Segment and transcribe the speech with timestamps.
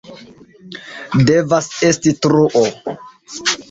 [1.29, 2.69] Devas esti truo!